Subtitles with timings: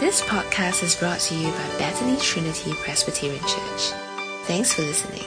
[0.00, 3.90] This podcast is brought to you by Bethany Trinity Presbyterian Church.
[4.44, 5.24] Thanks for listening.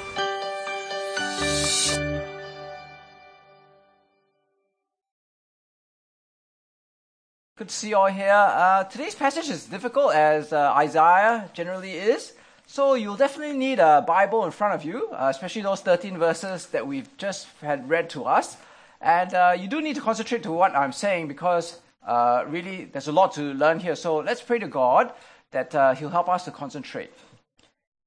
[7.57, 8.31] Good to see you all here.
[8.31, 12.31] Uh, today's passage is difficult as uh, Isaiah generally is.
[12.65, 16.67] So you'll definitely need a Bible in front of you, uh, especially those 13 verses
[16.67, 18.55] that we've just had read to us.
[19.01, 23.07] And uh, you do need to concentrate to what I'm saying because uh, really there's
[23.07, 23.95] a lot to learn here.
[23.95, 25.13] So let's pray to God
[25.51, 27.11] that uh, He'll help us to concentrate.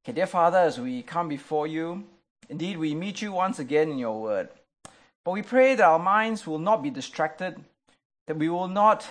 [0.05, 2.05] Okay, dear Father, as we come before you,
[2.49, 4.49] indeed we meet you once again in your word.
[5.25, 7.57] But we pray that our minds will not be distracted,
[8.27, 9.07] that we will not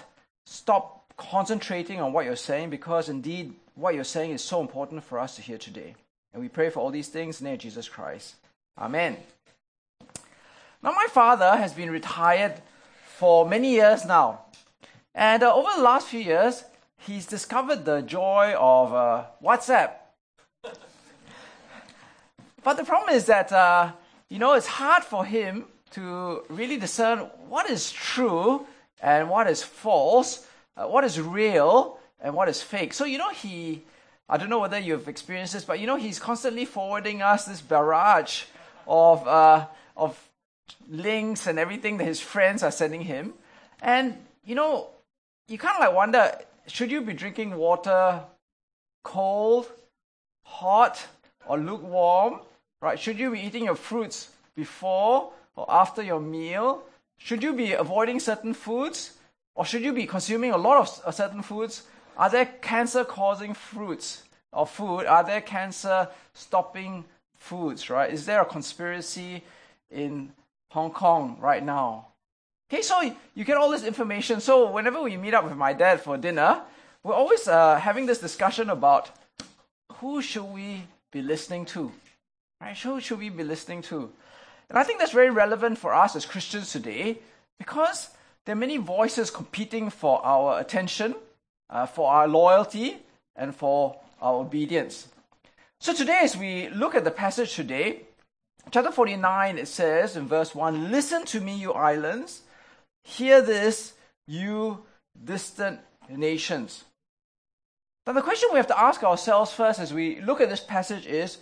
[0.46, 5.20] stop concentrating on what you're saying because indeed what you're saying is so important for
[5.20, 5.96] us to hear today.
[6.34, 8.36] And we pray for all these things in the name of Jesus Christ.
[8.78, 9.18] Amen.
[10.82, 12.62] Now, my father has been retired
[13.06, 14.42] for many years now.
[15.16, 16.64] And uh, over the last few years,
[16.98, 19.92] he's discovered the joy of uh, WhatsApp.
[22.64, 23.92] but the problem is that, uh,
[24.30, 28.66] you know, it's hard for him to really discern what is true
[29.02, 32.94] and what is false, uh, what is real and what is fake.
[32.94, 33.84] So, you know, he,
[34.28, 37.62] I don't know whether you've experienced this, but you know, he's constantly forwarding us this
[37.62, 38.46] barrage
[38.88, 40.18] of, uh, of
[40.90, 43.34] links and everything that his friends are sending him.
[43.82, 44.90] And, you know,
[45.48, 46.32] you kind of like wonder
[46.68, 48.22] should you be drinking water
[49.04, 49.70] cold,
[50.44, 51.06] hot,
[51.46, 52.40] or lukewarm?
[52.82, 53.00] Right?
[53.00, 56.84] Should you be eating your fruits before or after your meal?
[57.18, 59.14] Should you be avoiding certain foods?
[59.56, 61.84] Or should you be consuming a lot of uh, certain foods?
[62.18, 65.06] Are there cancer causing fruits or food?
[65.06, 67.06] Are there cancer stopping
[67.36, 68.12] foods, right?
[68.12, 69.44] Is there a conspiracy
[69.92, 70.32] in
[70.70, 72.08] Hong Kong right now?
[72.72, 73.02] Okay, so
[73.36, 74.40] you get all this information.
[74.40, 76.62] So whenever we meet up with my dad for dinner,
[77.04, 79.12] we're always uh, having this discussion about
[79.98, 81.92] who should we be listening to,
[82.62, 82.78] right?
[82.78, 84.12] Who should we be listening to?
[84.70, 87.20] And I think that's very relevant for us as Christians today
[87.60, 88.10] because
[88.46, 91.16] there are many voices competing for our attention,
[91.70, 92.98] uh, for our loyalty,
[93.36, 95.08] and for our obedience.
[95.80, 98.04] So today, as we look at the passage today,
[98.72, 102.42] chapter 49, it says in verse 1 Listen to me, you islands.
[103.04, 103.94] Hear this,
[104.26, 104.86] you
[105.24, 106.86] distant nations.
[108.06, 111.06] Now, the question we have to ask ourselves first as we look at this passage
[111.06, 111.38] is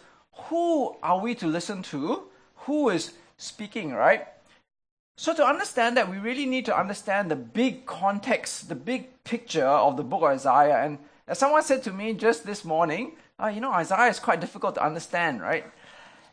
[0.50, 2.24] who are we to listen to?
[2.66, 4.28] Who is speaking, right?
[5.18, 9.66] So, to understand that, we really need to understand the big context, the big picture
[9.66, 10.84] of the book of Isaiah.
[10.84, 14.42] And as someone said to me just this morning, uh, you know, Isaiah is quite
[14.42, 15.66] difficult to understand, right?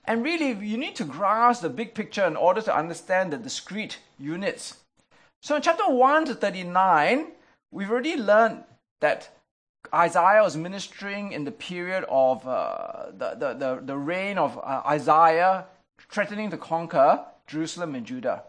[0.05, 3.99] And really, you need to grasp the big picture in order to understand the discrete
[4.19, 4.79] units.
[5.41, 7.29] So, in chapter 1 to 39,
[7.71, 8.65] we've already learned
[9.01, 9.31] that
[9.95, 14.83] Isaiah was ministering in the period of uh, the, the, the, the, reign of uh,
[14.85, 15.67] Assyria,
[16.11, 18.43] threatening to conquer Jerusalem and Judah.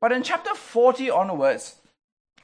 [0.00, 1.76] But in chapter 40 onwards,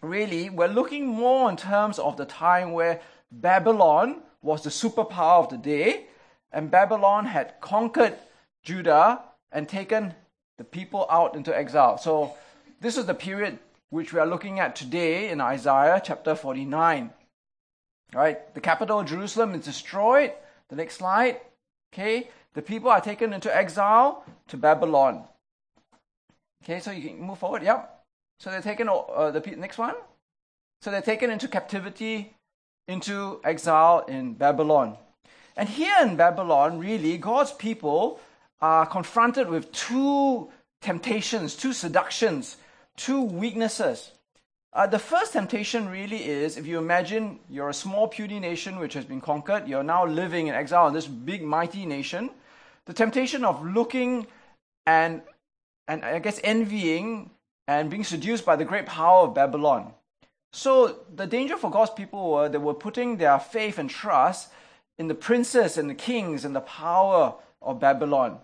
[0.00, 3.00] really, we're looking more in terms of the time where
[3.32, 6.06] Babylon was the superpower of the day,
[6.52, 8.14] and Babylon had conquered
[8.62, 10.14] Judah and taken
[10.56, 11.98] the people out into exile.
[11.98, 12.36] So,
[12.80, 13.58] this is the period
[13.92, 17.10] which we are looking at today in Isaiah chapter 49.
[18.14, 18.54] Right?
[18.54, 20.32] The capital, Jerusalem, is destroyed.
[20.70, 21.42] The next slide.
[21.92, 22.30] Okay?
[22.54, 25.24] The people are taken into exile to Babylon.
[26.64, 27.62] Okay, so you can move forward.
[27.62, 28.04] Yep.
[28.40, 29.94] So they're taken, uh, the next one.
[30.80, 32.34] So they're taken into captivity,
[32.88, 34.96] into exile in Babylon.
[35.54, 38.20] And here in Babylon, really, God's people
[38.58, 42.56] are confronted with two temptations, two seductions,
[42.96, 44.12] two weaknesses.
[44.74, 48.94] Uh, the first temptation really is if you imagine you're a small, puny nation which
[48.94, 52.30] has been conquered, you're now living in exile in this big, mighty nation.
[52.86, 54.26] The temptation of looking
[54.86, 55.22] and
[55.88, 57.30] and I guess envying
[57.68, 59.92] and being seduced by the great power of Babylon.
[60.52, 64.50] So the danger for God's people were they were putting their faith and trust
[64.98, 68.38] in the princes and the kings and the power of Babylon.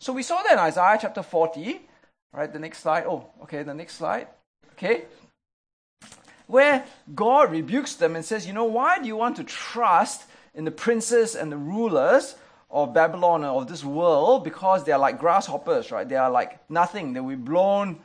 [0.00, 1.80] So we saw that in Isaiah chapter 40.
[2.32, 3.04] Right, the next slide.
[3.06, 4.28] Oh, okay, the next slide.
[4.72, 5.04] Okay.
[6.46, 6.84] Where
[7.14, 10.24] God rebukes them and says, you know, why do you want to trust
[10.54, 12.36] in the princes and the rulers
[12.70, 16.08] of Babylon or of this world because they are like grasshoppers, right?
[16.08, 17.12] They are like nothing.
[17.12, 18.00] They'll be blown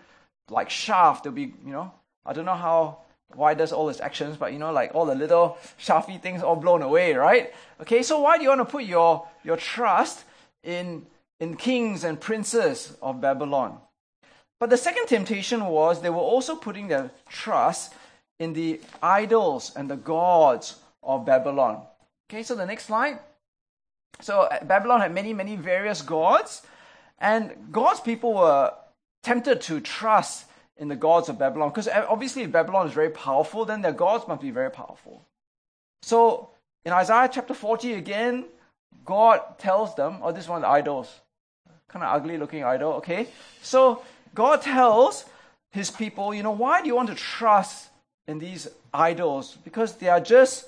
[0.49, 1.23] like shaft.
[1.23, 1.91] They'll be, you know,
[2.25, 2.99] I don't know how
[3.35, 6.55] why does all these actions, but you know, like all the little shafty things all
[6.55, 7.53] blown away, right?
[7.79, 10.23] Okay, so why do you want to put your your trust
[10.63, 11.05] in
[11.39, 13.79] in kings and princes of Babylon?
[14.61, 17.95] But the second temptation was they were also putting their trust
[18.37, 21.81] in the idols and the gods of Babylon.
[22.29, 23.17] Okay, so the next slide.
[24.19, 26.61] So uh, Babylon had many, many various gods,
[27.17, 28.71] and God's people were
[29.23, 30.45] tempted to trust
[30.77, 33.93] in the gods of Babylon because uh, obviously if Babylon is very powerful, then their
[33.93, 35.25] gods must be very powerful.
[36.03, 36.51] So
[36.85, 38.45] in Isaiah chapter 40 again,
[39.05, 41.09] God tells them, oh, this one the idols,
[41.87, 43.27] kind of ugly looking idol, okay?
[43.63, 44.03] So
[44.33, 45.25] God tells
[45.71, 47.89] his people, you know, why do you want to trust
[48.27, 49.57] in these idols?
[49.63, 50.65] Because they are just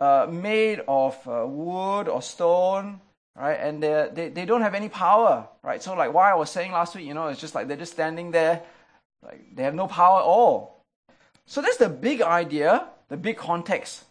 [0.00, 3.00] uh, made of uh, wood or stone,
[3.36, 3.54] right?
[3.54, 5.82] And they, they don't have any power, right?
[5.82, 7.92] So, like why I was saying last week, you know, it's just like they're just
[7.92, 8.62] standing there,
[9.22, 10.74] like they have no power at all.
[11.46, 14.04] So that's the big idea, the big context.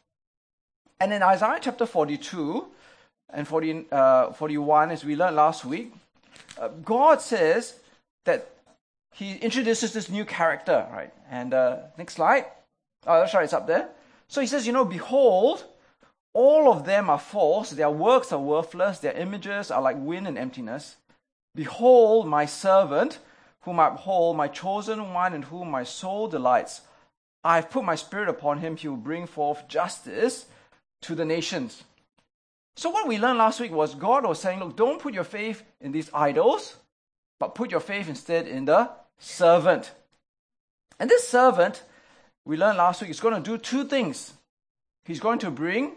[0.99, 2.67] And in Isaiah chapter 42
[3.33, 5.93] and 40, uh, 41, as we learned last week,
[6.59, 7.75] uh, God says
[8.25, 8.52] that
[9.13, 11.13] He introduces this new character, right?
[11.29, 12.45] And uh, next slide.
[13.05, 13.89] Oh, that's right, it's up there.
[14.27, 15.65] So He says, you know, behold,
[16.33, 20.37] all of them are false, their works are worthless, their images are like wind and
[20.37, 20.95] emptiness.
[21.53, 23.19] Behold, my servant,
[23.61, 26.81] whom I uphold, my chosen one, in whom my soul delights.
[27.43, 30.47] I have put my spirit upon him, he will bring forth justice
[31.01, 31.83] to the nations.
[32.75, 35.61] So, what we learned last week was God was saying, Look, don't put your faith
[35.79, 36.77] in these idols,
[37.39, 38.89] but put your faith instead in the
[39.19, 39.91] servant.
[40.99, 41.83] And this servant,
[42.45, 44.33] we learned last week, is going to do two things.
[45.05, 45.93] He's going to bring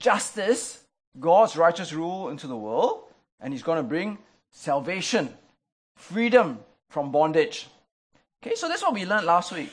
[0.00, 0.82] justice,
[1.18, 3.02] God's righteous rule into the world,
[3.40, 4.18] and he's going to bring
[4.50, 5.32] salvation,
[5.96, 7.68] freedom from bondage.
[8.42, 9.72] Okay, so that's what we learned last week.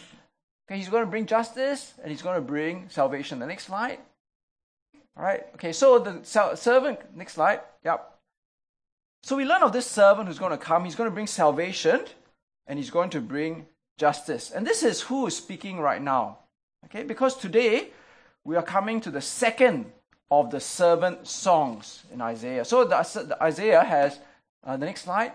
[0.68, 3.40] Okay, he's going to bring justice and he's going to bring salvation.
[3.40, 4.00] The next slide.
[5.18, 6.24] All right, okay, so the
[6.56, 7.62] servant, next slide.
[7.84, 8.12] Yep.
[9.24, 10.84] So we learn of this servant who's going to come.
[10.84, 12.02] He's going to bring salvation
[12.68, 13.66] and he's going to bring
[13.98, 14.52] justice.
[14.52, 16.40] And this is who is speaking right now.
[16.86, 17.90] Okay, because today
[18.44, 19.92] we are coming to the second
[20.30, 22.66] of the servant songs in Isaiah.
[22.66, 22.98] So the,
[23.28, 24.20] the Isaiah has,
[24.64, 25.32] uh, the next slide,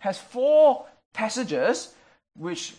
[0.00, 1.94] has four passages
[2.36, 2.74] which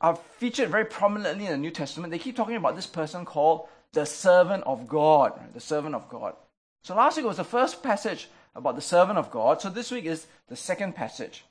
[0.00, 2.10] are featured very prominently in the New Testament.
[2.10, 6.34] They keep talking about this person called the servant of God, the servant of God.
[6.82, 9.60] So last week was the first passage about the servant of God.
[9.60, 11.44] So this week is the second passage.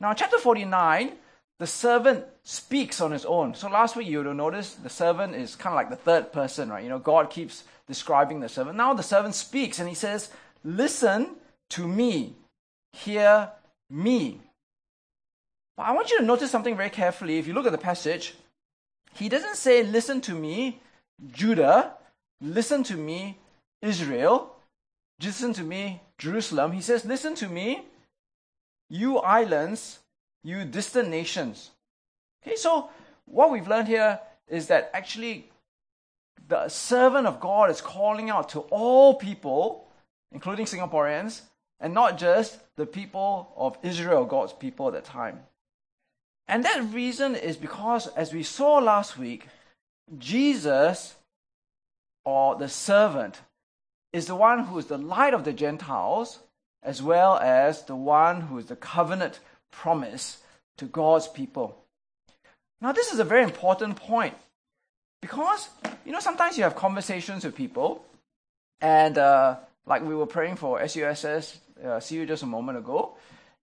[0.00, 1.12] Now, chapter 49,
[1.58, 3.54] the servant speaks on his own.
[3.54, 6.32] So last week you would have noticed the servant is kind of like the third
[6.32, 6.82] person, right?
[6.82, 8.76] You know, God keeps describing the servant.
[8.76, 10.30] Now the servant speaks and he says,
[10.64, 11.36] Listen
[11.70, 12.34] to me,
[12.92, 13.50] hear
[13.90, 14.40] me.
[15.76, 17.38] But I want you to notice something very carefully.
[17.38, 18.34] If you look at the passage,
[19.14, 20.80] he doesn't say, Listen to me,
[21.32, 21.94] Judah,
[22.40, 23.38] listen to me,
[23.80, 24.56] Israel,
[25.22, 26.72] listen to me, Jerusalem.
[26.72, 27.84] He says, Listen to me,
[28.88, 29.98] you islands,
[30.42, 31.70] you distant nations.
[32.42, 32.90] Okay, so
[33.24, 35.50] what we've learned here is that actually
[36.48, 39.88] the servant of God is calling out to all people,
[40.30, 41.40] including Singaporeans,
[41.80, 45.40] and not just the people of Israel, God's people at that time.
[46.46, 49.48] And that reason is because, as we saw last week,
[50.18, 51.14] Jesus,
[52.24, 53.40] or the servant,
[54.12, 56.40] is the one who is the light of the Gentiles,
[56.84, 59.40] as well as the one who is the covenant
[59.72, 60.38] promise
[60.76, 61.76] to God's people.
[62.80, 64.34] Now, this is a very important point
[65.22, 65.68] because,
[66.04, 68.04] you know, sometimes you have conversations with people,
[68.80, 73.14] and uh, like we were praying for SUSS, uh, see you just a moment ago,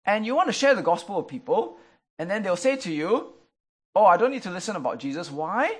[0.04, 1.76] and you want to share the gospel with people,
[2.18, 3.32] and then they'll say to you,
[3.96, 5.28] Oh, I don't need to listen about Jesus.
[5.28, 5.76] Why?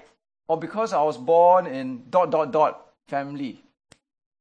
[0.49, 3.63] Or because I was born in dot dot dot family,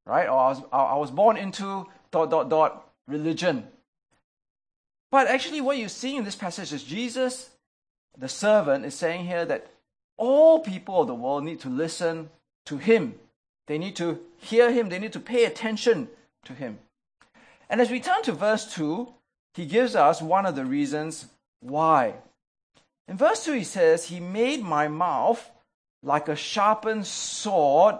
[0.05, 0.27] right?
[0.27, 3.67] Or I was, I was born into dot dot dot religion.
[5.11, 7.51] But actually, what you see in this passage is Jesus,
[8.17, 9.67] the servant, is saying here that
[10.17, 12.29] all people of the world need to listen
[12.65, 13.15] to him.
[13.67, 14.89] They need to hear him.
[14.89, 16.09] They need to pay attention
[16.45, 16.79] to him.
[17.69, 19.13] And as we turn to verse 2,
[19.53, 21.27] he gives us one of the reasons
[21.61, 22.15] why.
[23.07, 25.49] In verse 2, he says, He made my mouth
[26.03, 27.95] like a sharpened sword.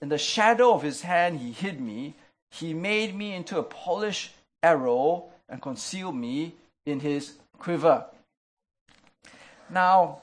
[0.00, 2.14] In the shadow of his hand, he hid me.
[2.50, 6.54] He made me into a polished arrow and concealed me
[6.86, 8.06] in his quiver.
[9.70, 10.20] Now,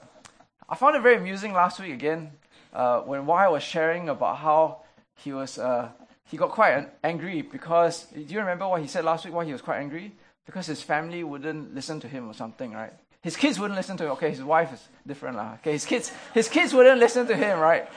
[0.67, 2.31] I found it very amusing last week again
[2.73, 4.81] uh, when Wai was sharing about how
[5.15, 5.89] he was uh,
[6.25, 9.33] he got quite angry because do you remember what he said last week?
[9.33, 10.13] Why he was quite angry
[10.45, 12.93] because his family wouldn't listen to him or something, right?
[13.21, 14.11] His kids wouldn't listen to him.
[14.11, 15.53] Okay, his wife is different, lah.
[15.55, 17.89] Okay, his kids his kids wouldn't listen to him, right?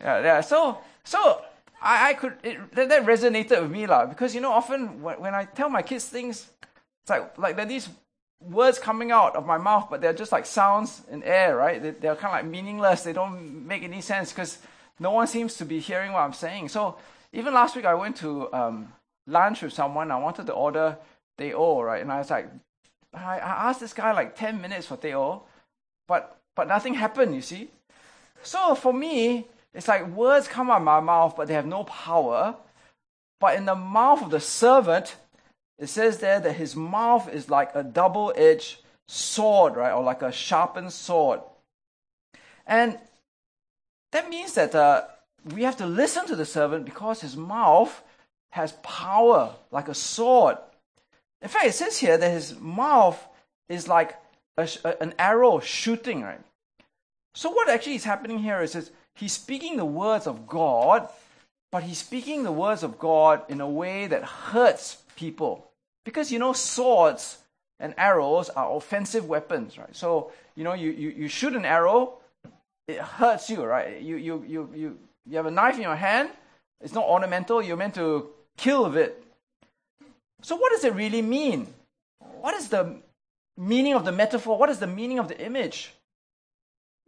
[0.00, 0.40] Yeah, yeah.
[0.42, 1.42] So so
[1.80, 5.20] I, I could it, that, that resonated with me, lah, because you know often when,
[5.20, 6.48] when I tell my kids things,
[7.02, 7.88] it's like like there these
[8.40, 12.00] words coming out of my mouth, but they're just like sounds in air, right?
[12.00, 13.02] They, are kind of like meaningless.
[13.02, 14.58] They don't make any sense because
[15.00, 16.68] no one seems to be hearing what I'm saying.
[16.68, 16.96] So
[17.32, 18.92] even last week, I went to um,
[19.26, 20.10] lunch with someone.
[20.10, 20.96] I wanted to order
[21.36, 22.02] teh right?
[22.02, 22.48] And I was like,
[23.14, 25.42] I, I asked this guy like 10 minutes for teh o,
[26.06, 27.70] but, but nothing happened, you see.
[28.42, 31.84] So for me, it's like words come out of my mouth, but they have no
[31.84, 32.56] power.
[33.40, 35.16] But in the mouth of the servant,
[35.78, 39.92] it says there that his mouth is like a double edged sword, right?
[39.92, 41.40] Or like a sharpened sword.
[42.66, 42.98] And
[44.12, 45.04] that means that uh,
[45.54, 48.02] we have to listen to the servant because his mouth
[48.52, 50.56] has power like a sword.
[51.42, 53.22] In fact, it says here that his mouth
[53.68, 54.16] is like
[54.56, 54.68] a,
[55.00, 56.40] an arrow shooting, right?
[57.34, 61.08] So, what actually is happening here is, is he's speaking the words of God,
[61.70, 65.70] but he's speaking the words of God in a way that hurts people.
[66.04, 67.38] Because, you know, swords
[67.80, 69.94] and arrows are offensive weapons, right?
[69.94, 72.18] So, you know, you, you, you shoot an arrow,
[72.86, 74.00] it hurts you, right?
[74.00, 74.98] You, you, you, you,
[75.28, 76.30] you have a knife in your hand,
[76.80, 79.24] it's not ornamental, you're meant to kill with it.
[80.42, 81.66] So, what does it really mean?
[82.40, 82.96] What is the
[83.56, 84.56] meaning of the metaphor?
[84.56, 85.92] What is the meaning of the image?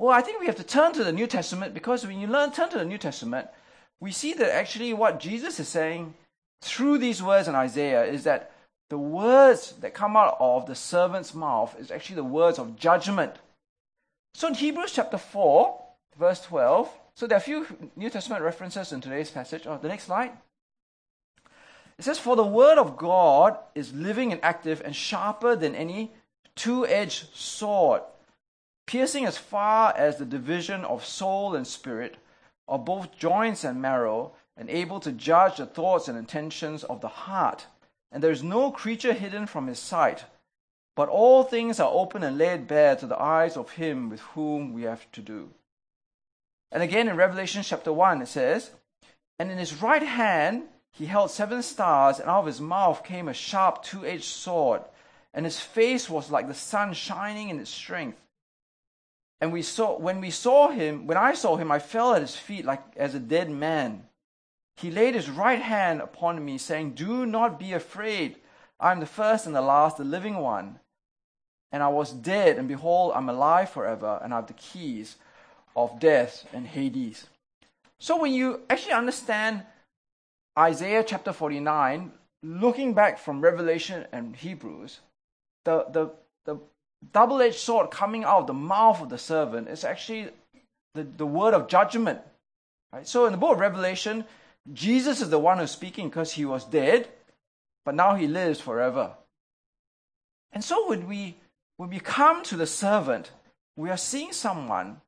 [0.01, 2.53] Well, I think we have to turn to the New Testament because when you learn
[2.53, 3.49] turn to the New Testament,
[4.01, 6.15] we see that actually what Jesus is saying
[6.63, 8.51] through these words in Isaiah is that
[8.89, 13.35] the words that come out of the servant's mouth is actually the words of judgment.
[14.33, 15.79] So in Hebrews chapter 4,
[16.19, 19.67] verse 12, so there are a few New Testament references in today's passage.
[19.67, 20.33] Oh, the next slide.
[21.99, 26.13] It says, For the word of God is living and active and sharper than any
[26.57, 28.01] two edged sword,
[28.91, 32.17] piercing as far as the division of soul and spirit,
[32.67, 37.07] of both joints and marrow, and able to judge the thoughts and intentions of the
[37.07, 37.67] heart.
[38.11, 40.25] And there is no creature hidden from his sight,
[40.97, 44.73] but all things are open and laid bare to the eyes of him with whom
[44.73, 45.51] we have to do.
[46.73, 48.73] And again in Revelation chapter 1, it says,
[49.39, 53.29] And in his right hand he held seven stars, and out of his mouth came
[53.29, 54.83] a sharp two edged sword,
[55.33, 58.21] and his face was like the sun shining in its strength.
[59.41, 62.37] And we saw when we saw him, when I saw him, I fell at his
[62.37, 64.05] feet like as a dead man.
[64.77, 68.37] He laid his right hand upon me, saying, Do not be afraid.
[68.79, 70.79] I am the first and the last, the living one.
[71.71, 75.17] And I was dead, and behold, I'm alive forever, and I have the keys
[75.77, 77.27] of death and Hades.
[77.99, 79.65] So when you actually understand
[80.59, 82.11] Isaiah chapter 49,
[82.43, 85.01] looking back from Revelation and Hebrews,
[85.65, 86.11] the, the,
[86.47, 86.59] the
[87.13, 90.29] double edged sword coming out of the mouth of the servant is actually
[90.95, 92.21] the, the word of judgment.
[92.93, 93.07] Right?
[93.07, 94.25] So in the book of Revelation,
[94.73, 97.09] Jesus is the one who's speaking because he was dead,
[97.85, 99.15] but now he lives forever.
[100.53, 101.37] And so when we
[101.77, 103.31] when we come to the servant,
[103.77, 105.01] we are seeing someone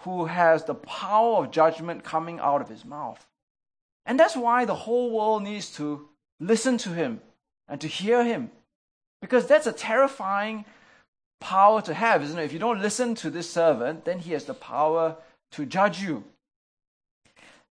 [0.00, 3.24] who has the power of judgment coming out of his mouth.
[4.04, 6.08] And that's why the whole world needs to
[6.40, 7.20] listen to him
[7.68, 8.50] and to hear him.
[9.20, 10.64] Because that's a terrifying
[11.40, 12.44] power to have, isn't it?
[12.44, 15.16] If you don't listen to this servant, then he has the power
[15.52, 16.24] to judge you.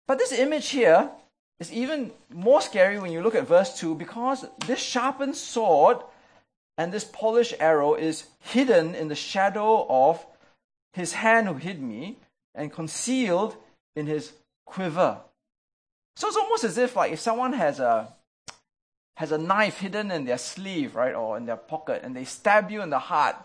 [0.08, 1.12] But this image here
[1.60, 5.98] is even more scary when you look at verse 2 because this sharpened sword
[6.78, 10.26] and this polished arrow is hidden in the shadow of
[10.94, 12.18] his hand who hid me
[12.56, 13.56] and concealed
[13.96, 14.34] in his
[14.66, 15.20] quiver.
[16.16, 18.14] So it's almost as if like if someone has a
[19.18, 22.72] has a knife hidden in their sleeve, right, or in their pocket, and they stab
[22.72, 23.36] you in the heart.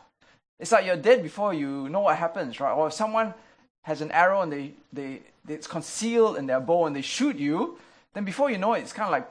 [0.59, 2.73] It's like you're dead before you know what happens, right?
[2.73, 3.35] Or if someone
[3.83, 7.79] has an arrow and they, they, it's concealed in their bow and they shoot you,
[8.15, 9.29] then before you know it, it's kind of like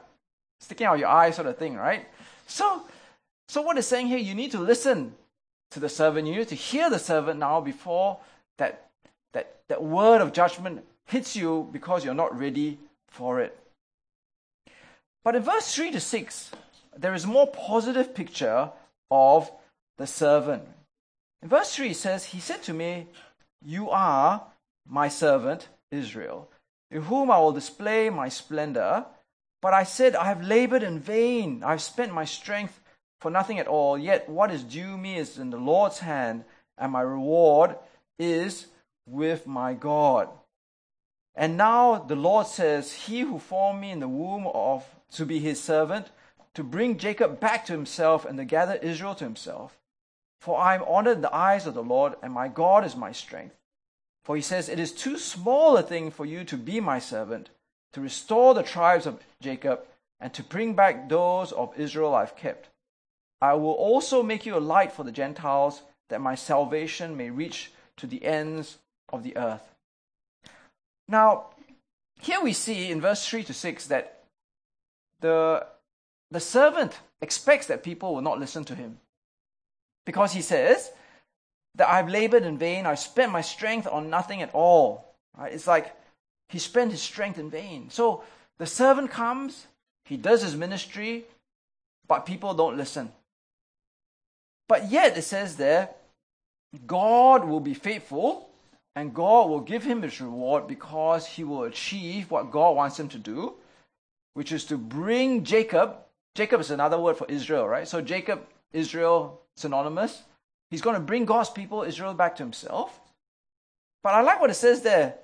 [0.60, 2.06] sticking out your eye sort of thing, right?
[2.46, 2.82] So,
[3.48, 5.14] so what it's saying here, you need to listen
[5.70, 6.26] to the servant.
[6.26, 8.18] You need to hear the servant now before
[8.56, 8.88] that,
[9.32, 13.58] that, that word of judgment hits you because you're not ready for it.
[15.24, 16.50] But in verse 3 to 6,
[16.96, 18.70] there is a more positive picture
[19.10, 19.50] of
[19.98, 20.62] the servant.
[21.42, 23.06] In verse 3, it says, He said to me,
[23.64, 24.44] You are
[24.86, 26.50] my servant Israel,
[26.90, 29.06] in whom I will display my splendor.
[29.60, 31.62] But I said, I have labored in vain.
[31.64, 32.80] I have spent my strength
[33.20, 33.98] for nothing at all.
[33.98, 36.44] Yet what is due me is in the Lord's hand,
[36.76, 37.76] and my reward
[38.18, 38.66] is
[39.06, 40.28] with my God.
[41.34, 45.38] And now the Lord says, He who formed me in the womb of to be
[45.38, 46.10] his servant,
[46.54, 49.77] to bring Jacob back to himself and to gather Israel to himself.
[50.40, 53.12] For I am honored in the eyes of the Lord, and my God is my
[53.12, 53.56] strength.
[54.24, 57.50] For he says, It is too small a thing for you to be my servant,
[57.92, 59.80] to restore the tribes of Jacob,
[60.20, 62.68] and to bring back those of Israel I've kept.
[63.40, 67.72] I will also make you a light for the Gentiles, that my salvation may reach
[67.96, 68.78] to the ends
[69.08, 69.74] of the earth.
[71.08, 71.46] Now,
[72.20, 74.24] here we see in verse 3 to 6 that
[75.20, 75.66] the,
[76.30, 78.98] the servant expects that people will not listen to him.
[80.08, 80.90] Because he says
[81.74, 85.12] that I've labored in vain, I've spent my strength on nothing at all.
[85.36, 85.52] Right?
[85.52, 85.94] It's like
[86.48, 87.90] he spent his strength in vain.
[87.90, 88.24] So
[88.56, 89.66] the servant comes,
[90.06, 91.26] he does his ministry,
[92.06, 93.12] but people don't listen.
[94.66, 95.90] But yet it says there,
[96.86, 98.48] God will be faithful
[98.96, 103.10] and God will give him his reward because he will achieve what God wants him
[103.10, 103.56] to do,
[104.32, 105.96] which is to bring Jacob.
[106.34, 107.86] Jacob is another word for Israel, right?
[107.86, 110.22] So Jacob, Israel, synonymous.
[110.70, 113.00] He's going to bring God's people, Israel, back to himself.
[114.02, 115.14] But I like what it says there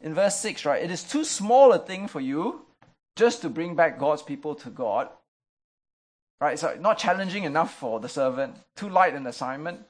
[0.00, 0.82] in verse 6, right?
[0.82, 2.66] It is too small a thing for you
[3.16, 5.08] just to bring back God's people to God.
[6.40, 6.58] Right?
[6.58, 9.80] So not challenging enough for the servant, too light an assignment.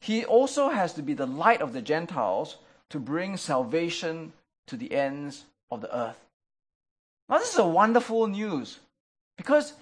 [0.00, 2.58] He also has to be the light of the Gentiles
[2.90, 4.32] to bring salvation
[4.66, 6.18] to the ends of the earth.
[7.28, 8.78] Now, this is a wonderful news
[9.36, 9.72] because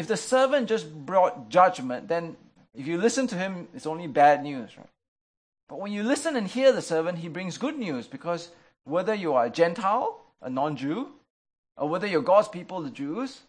[0.00, 2.34] if the servant just brought judgment, then
[2.74, 4.86] if you listen to him, it's only bad news, right?
[5.68, 8.48] But when you listen and hear the servant, he brings good news because
[8.84, 11.10] whether you are a Gentile, a non Jew,
[11.76, 13.42] or whether you're God's people, the Jews,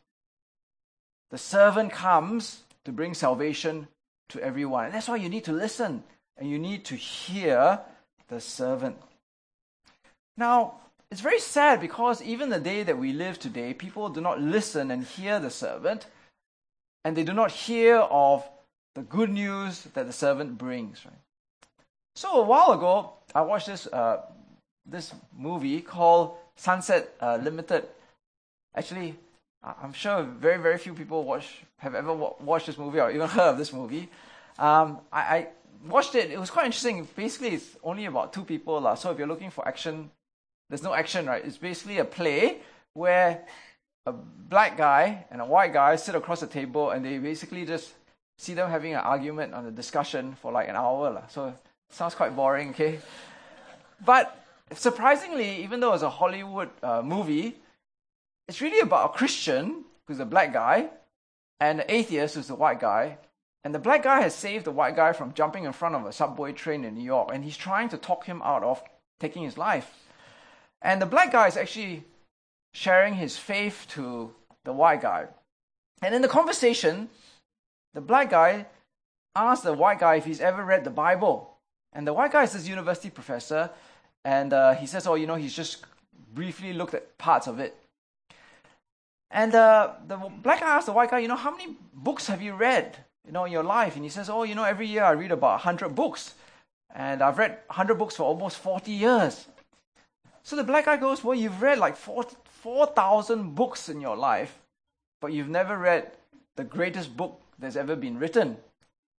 [1.29, 3.87] the servant comes to bring salvation
[4.27, 4.87] to everyone.
[4.87, 6.03] And that's why you need to listen
[6.35, 7.79] and you need to hear
[8.27, 8.97] the servant.
[10.35, 14.41] Now, it's very sad because even the day that we live today, people do not
[14.41, 16.07] listen and hear the servant,
[17.03, 18.47] and they do not hear of
[18.95, 21.05] the good news that the servant brings.
[21.05, 21.15] Right?
[22.15, 24.21] So a while ago, I watched this uh,
[24.85, 27.85] this movie called Sunset uh, Limited.
[28.75, 29.15] Actually,
[29.63, 33.51] I'm sure very very few people watch have ever watched this movie or even heard
[33.51, 34.09] of this movie.
[34.59, 35.47] Um, I, I,
[35.87, 36.29] watched it.
[36.29, 37.07] It was quite interesting.
[37.15, 38.85] Basically, it's only about two people.
[38.85, 40.11] Uh, so if you're looking for action,
[40.69, 41.43] there's no action, right?
[41.43, 42.59] It's basically a play
[42.93, 43.43] where
[44.05, 47.93] a black guy and a white guy sit across the table and they basically just
[48.37, 51.11] see them having an argument on a discussion for like an hour.
[51.11, 51.27] La.
[51.27, 51.53] So
[51.89, 52.99] sounds quite boring, okay?
[54.03, 54.35] But
[54.73, 57.55] surprisingly, even though it's a Hollywood uh, movie,
[58.47, 60.89] it's really about a Christian who's a black guy
[61.59, 63.17] and an atheist who's a white guy
[63.63, 66.11] and the black guy has saved the white guy from jumping in front of a
[66.11, 68.81] subway train in New York, and he's trying to talk him out of
[69.19, 69.93] taking his life.
[70.81, 72.03] And the black guy is actually
[72.73, 75.27] sharing his faith to the white guy.
[76.01, 77.09] And in the conversation,
[77.93, 78.67] the black guy
[79.35, 81.57] asks the white guy if he's ever read the Bible.
[81.93, 83.69] And the white guy is this university professor,
[84.23, 85.85] and uh, he says, Oh, you know, he's just
[86.33, 87.75] briefly looked at parts of it.
[89.29, 92.41] And uh, the black guy asks the white guy, You know, how many books have
[92.41, 92.97] you read?
[93.25, 93.95] you know, in your life?
[93.95, 96.35] And he says, oh, you know, every year I read about 100 books.
[96.93, 99.47] And I've read 100 books for almost 40 years.
[100.43, 101.95] So the black guy goes, well, you've read like
[102.61, 104.59] 4,000 books in your life,
[105.19, 106.11] but you've never read
[106.55, 108.57] the greatest book that's ever been written.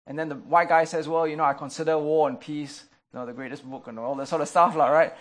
[0.06, 3.18] And then the white guy says, well, you know, I consider War and Peace, you
[3.18, 5.12] know, the greatest book and all that sort of stuff, right?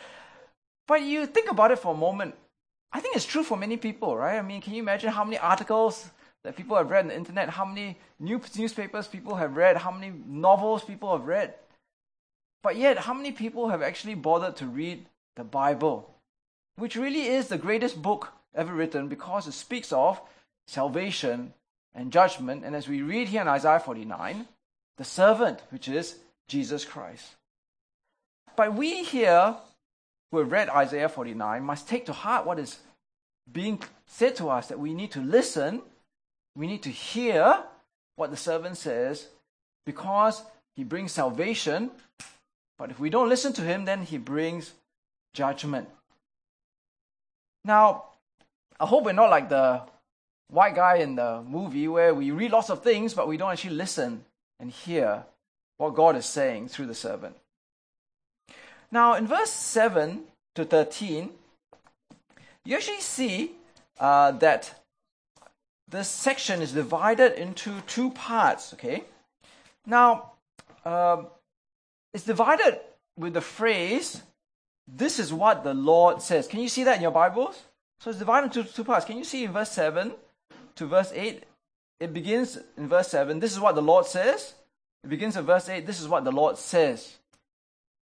[0.87, 2.35] But you think about it for a moment.
[2.91, 4.37] I think it's true for many people, right?
[4.37, 6.09] I mean, can you imagine how many articles
[6.43, 10.11] that people have read on the internet, how many newspapers people have read, how many
[10.27, 11.53] novels people have read.
[12.63, 15.05] But yet, how many people have actually bothered to read
[15.35, 16.13] the Bible,
[16.81, 20.19] which really is the greatest book ever written because it speaks of
[20.67, 21.53] salvation
[21.93, 22.65] and judgment.
[22.65, 24.47] And as we read here in Isaiah 49,
[24.97, 26.17] the servant, which is
[26.47, 27.35] Jesus Christ.
[28.57, 29.55] But we here,
[30.31, 32.79] who have read Isaiah 49, must take to heart what is
[33.51, 35.81] being said to us that we need to listen
[36.55, 37.63] we need to hear
[38.15, 39.27] what the servant says
[39.85, 40.43] because
[40.75, 41.91] he brings salvation.
[42.77, 44.73] But if we don't listen to him, then he brings
[45.33, 45.87] judgment.
[47.63, 48.05] Now,
[48.79, 49.83] I hope we're not like the
[50.49, 53.75] white guy in the movie where we read lots of things, but we don't actually
[53.75, 54.25] listen
[54.59, 55.25] and hear
[55.77, 57.35] what God is saying through the servant.
[58.91, 60.23] Now, in verse 7
[60.55, 61.29] to 13,
[62.65, 63.51] you actually see
[63.99, 64.83] uh, that
[65.87, 69.03] this section is divided into two parts, okay?
[69.85, 70.31] Now,
[70.85, 71.27] um,
[72.13, 72.79] it's divided
[73.17, 74.21] with the phrase,
[74.87, 76.47] this is what the Lord says.
[76.47, 77.63] Can you see that in your Bibles?
[77.99, 79.05] So it's divided into two parts.
[79.05, 80.13] Can you see in verse 7
[80.75, 81.43] to verse 8?
[81.99, 84.55] It begins in verse 7, this is what the Lord says.
[85.03, 87.17] It begins in verse 8, this is what the Lord says.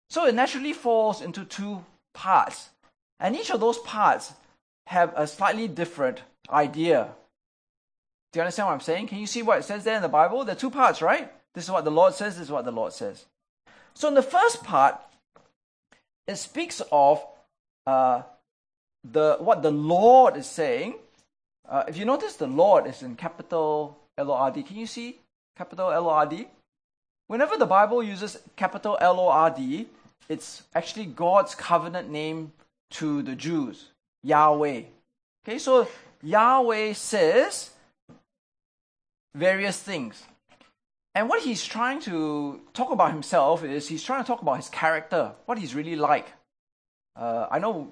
[0.08, 2.70] So it naturally falls into two parts.
[3.18, 4.32] And each of those parts
[4.86, 7.10] have a slightly different idea
[8.32, 9.08] do you understand what I'm saying?
[9.08, 10.44] Can you see what it says there in the Bible?
[10.44, 11.32] There are two parts, right?
[11.52, 13.26] This is what the Lord says, this is what the Lord says.
[13.94, 15.00] So in the first part,
[16.26, 17.24] it speaks of
[17.86, 18.22] uh,
[19.04, 20.94] the, what the Lord is saying,
[21.68, 24.62] uh, if you notice the Lord is in capital L O R D.
[24.62, 25.18] Can you see
[25.56, 26.46] capital L O R D?
[27.26, 29.86] Whenever the Bible uses capital L O R D,
[30.28, 32.52] it's actually God's covenant name
[32.90, 33.86] to the Jews,
[34.22, 34.82] Yahweh.
[35.42, 35.88] Okay, so
[36.22, 37.70] Yahweh says
[39.34, 40.22] various things.
[41.14, 44.68] And what he's trying to talk about himself is he's trying to talk about his
[44.68, 46.26] character, what he's really like.
[47.16, 47.90] Uh, I know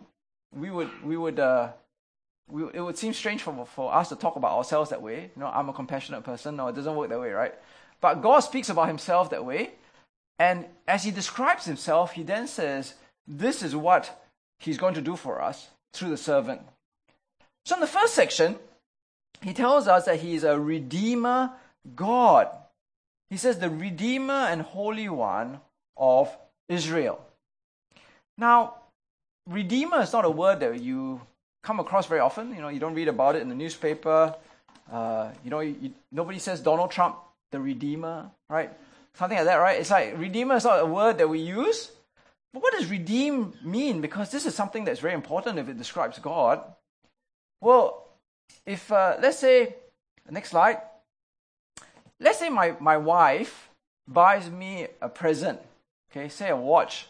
[0.55, 1.73] we would we would uh,
[2.49, 5.31] we, it would seem strange for for us to talk about ourselves that way.
[5.35, 6.57] You know, I'm a compassionate person.
[6.57, 7.55] No, it doesn't work that way, right?
[8.01, 9.73] But God speaks about Himself that way,
[10.39, 12.95] and as He describes Himself, He then says,
[13.27, 14.23] "This is what
[14.61, 16.63] He's going to do for us through the servant."
[17.67, 18.57] So in the first section,
[19.43, 21.53] He tells us that He is a redeemer
[21.95, 22.49] God.
[23.31, 25.61] He says, "The Redeemer and Holy One
[25.97, 26.37] of
[26.69, 27.25] Israel."
[28.37, 28.75] Now,
[29.49, 31.21] redeemer is not a word that you
[31.63, 32.55] come across very often.
[32.55, 34.35] You know, you don't read about it in the newspaper.
[34.91, 37.17] Uh, you know, you, you, nobody says Donald Trump,
[37.51, 38.71] the redeemer, right?
[39.15, 39.81] Something like that, right?
[39.81, 41.91] It's like redeemer is not a word that we use.
[42.53, 44.01] But what does redeem mean?
[44.01, 46.63] Because this is something that's very important if it describes God.
[47.61, 48.07] Well,
[48.65, 49.75] if, uh, let's say,
[50.31, 50.81] next slide.
[52.21, 53.71] Let's say my, my wife
[54.07, 55.61] buys me a present,
[56.11, 57.07] okay, say a watch,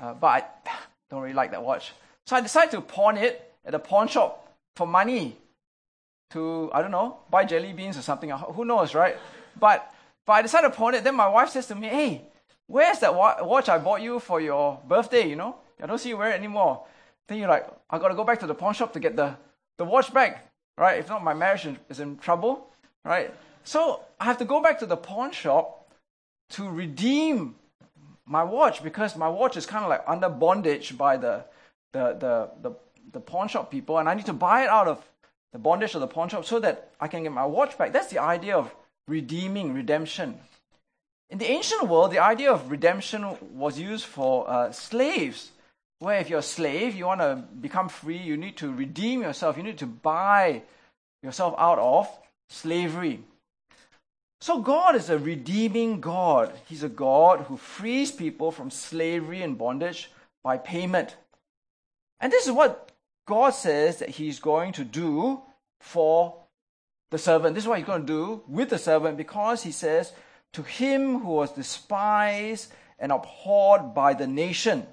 [0.00, 0.70] uh, but I
[1.10, 1.92] don't really like that watch.
[2.26, 5.36] So I decide to pawn it at a pawn shop for money
[6.30, 8.30] to, I don't know, buy jelly beans or something.
[8.30, 9.16] Who knows, right?
[9.58, 9.92] But,
[10.26, 11.04] but I decide to pawn it.
[11.04, 12.22] Then my wife says to me, hey,
[12.66, 15.56] where's that watch I bought you for your birthday, you know?
[15.82, 16.86] I don't see you wear it anymore.
[17.26, 19.36] Then you're like, I got to go back to the pawn shop to get the,
[19.78, 20.98] the watch back, right?
[20.98, 22.68] If not, my marriage is in trouble,
[23.04, 23.34] right?
[23.64, 25.90] So I have to go back to the pawn shop
[26.50, 27.54] to redeem
[28.26, 31.44] my watch because my watch is kind of like under bondage by the,
[31.92, 32.76] the, the, the,
[33.12, 35.04] the pawn shop people and I need to buy it out of
[35.52, 37.92] the bondage of the pawn shop so that I can get my watch back.
[37.92, 38.74] That's the idea of
[39.08, 40.38] redeeming, redemption.
[41.28, 45.52] In the ancient world, the idea of redemption was used for uh, slaves,
[45.98, 49.56] where if you're a slave, you want to become free, you need to redeem yourself,
[49.56, 50.62] you need to buy
[51.22, 52.08] yourself out of
[52.48, 53.22] slavery.
[54.40, 56.52] So, God is a redeeming God.
[56.66, 60.10] He's a God who frees people from slavery and bondage
[60.42, 61.16] by payment.
[62.20, 62.90] And this is what
[63.26, 65.42] God says that He's going to do
[65.80, 66.36] for
[67.10, 67.54] the servant.
[67.54, 70.12] This is what He's going to do with the servant because He says,
[70.54, 74.86] To him who was despised and abhorred by the nation.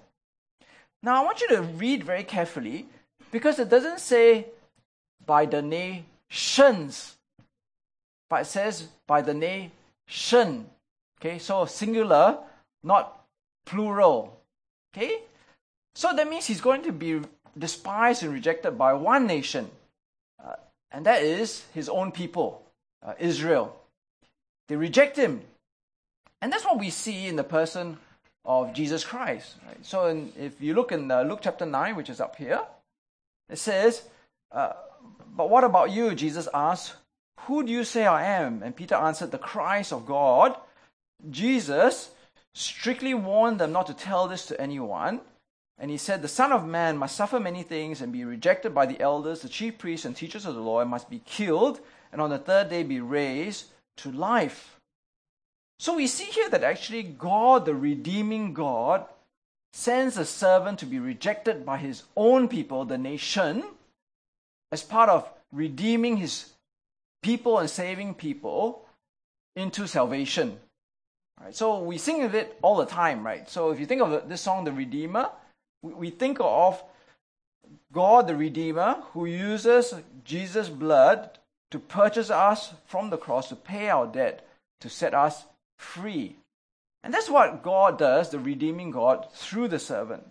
[1.03, 2.87] Now, I want you to read very carefully
[3.31, 4.47] because it doesn't say
[5.25, 7.16] by the nations,
[8.29, 10.69] but it says by the nation.
[11.19, 12.37] Okay, so singular,
[12.83, 13.25] not
[13.65, 14.39] plural.
[14.95, 15.21] Okay?
[15.95, 17.21] So that means he's going to be
[17.57, 19.69] despised and rejected by one nation,
[20.43, 20.53] uh,
[20.91, 22.61] and that is his own people,
[23.03, 23.75] uh, Israel.
[24.67, 25.41] They reject him.
[26.41, 27.97] And that's what we see in the person
[28.45, 29.55] of Jesus Christ.
[29.65, 29.83] Right?
[29.83, 32.61] So in, if you look in uh, Luke chapter 9, which is up here,
[33.49, 34.03] it says,
[34.51, 34.73] uh,
[35.35, 36.13] But what about you?
[36.13, 36.93] Jesus asked,
[37.41, 38.61] Who do you say I am?
[38.63, 40.55] And Peter answered, The Christ of God.
[41.29, 42.11] Jesus
[42.53, 45.21] strictly warned them not to tell this to anyone.
[45.79, 48.85] And he said, The Son of Man must suffer many things and be rejected by
[48.85, 51.79] the elders, the chief priests, and teachers of the law, and must be killed,
[52.11, 53.65] and on the third day be raised
[53.97, 54.79] to life.
[55.79, 59.05] So we see here that actually God, the redeeming God,
[59.73, 63.63] sends a servant to be rejected by his own people, the nation,
[64.71, 66.53] as part of redeeming his
[67.21, 68.85] people and saving people
[69.55, 70.59] into salvation.
[71.41, 73.47] Right, so we sing of it all the time, right?
[73.49, 75.29] So if you think of this song, The Redeemer,
[75.81, 76.83] we think of
[77.91, 81.37] God the Redeemer who uses Jesus' blood
[81.71, 84.47] to purchase us from the cross, to pay our debt,
[84.81, 85.45] to set us
[85.77, 86.37] free.
[87.03, 90.25] And that's what God does, the redeeming God, through the servant.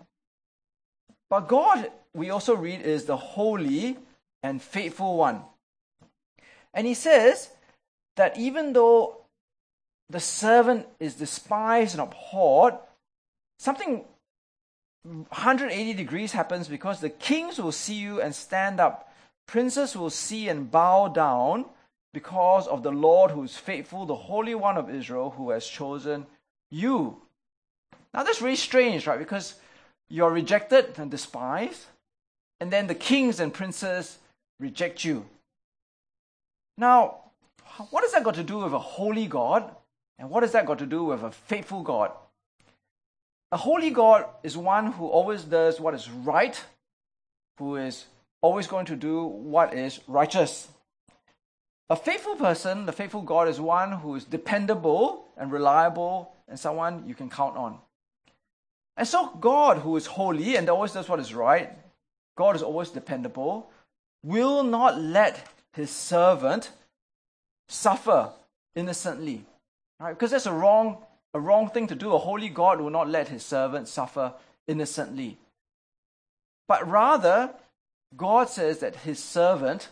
[1.31, 3.97] But God, we also read, is the holy
[4.43, 5.43] and faithful one.
[6.77, 7.49] And he says
[8.17, 9.23] that even though
[10.11, 12.75] the servant is despised and abhorred,
[13.59, 14.05] something
[15.03, 19.13] 180 degrees happens because the kings will see you and stand up.
[19.49, 21.65] Princes will see and bow down
[22.13, 26.27] because of the Lord who is faithful, the Holy One of Israel who has chosen
[26.71, 27.23] you.
[28.13, 29.19] Now that's really strange, right?
[29.19, 29.55] Because
[30.09, 31.87] you're rejected and despised,
[32.61, 34.19] and then the kings and princes
[34.61, 35.27] reject you.
[36.79, 37.17] Now,
[37.91, 39.75] what has that got to do with a holy God?
[40.19, 42.13] And what has that got to do with a faithful God?
[43.53, 46.63] A holy God is one who always does what is right
[47.59, 48.07] who is
[48.43, 50.69] always going to do what is righteous.
[51.89, 57.05] A faithful person, the faithful God, is one who is dependable and reliable and someone
[57.07, 57.79] you can count on.
[58.97, 61.73] And so, God, who is holy and always does what is right,
[62.37, 63.71] God is always dependable,
[64.23, 66.71] will not let his servant
[67.69, 68.33] suffer
[68.75, 69.45] innocently.
[70.01, 70.13] Right?
[70.13, 72.15] Because that's a wrong, a wrong thing to do.
[72.15, 74.33] A holy God will not let his servant suffer
[74.67, 75.37] innocently.
[76.67, 77.51] But rather,
[78.17, 79.91] God says that his servant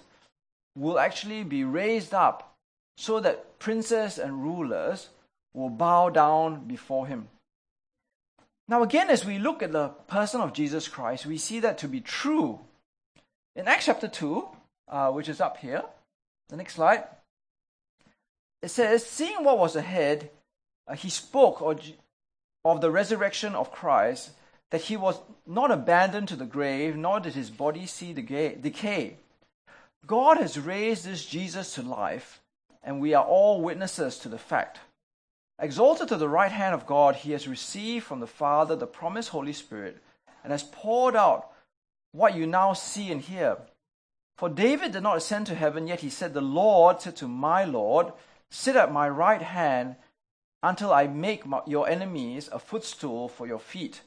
[0.74, 2.56] will actually be raised up
[2.96, 5.10] so that princes and rulers
[5.52, 7.28] will bow down before him.
[8.66, 11.88] Now, again, as we look at the person of Jesus Christ, we see that to
[11.88, 12.60] be true.
[13.54, 14.48] In Acts chapter 2,
[14.88, 15.82] uh, which is up here,
[16.48, 17.04] the next slide,
[18.62, 20.30] it says, Seeing what was ahead,
[20.88, 21.60] uh, he spoke
[22.64, 24.30] of the resurrection of Christ,
[24.70, 29.16] that he was not abandoned to the grave, nor did his body see the decay.
[30.06, 32.40] God has raised this Jesus to life,
[32.82, 34.80] and we are all witnesses to the fact.
[35.58, 39.28] Exalted to the right hand of God, he has received from the Father the promised
[39.28, 40.02] Holy Spirit
[40.42, 41.50] and has poured out
[42.12, 43.58] what you now see and hear.
[44.36, 47.64] For David did not ascend to heaven, yet he said, The Lord said to my
[47.64, 48.12] Lord,
[48.50, 49.96] Sit at my right hand
[50.62, 54.00] until I make my, your enemies a footstool for your feet.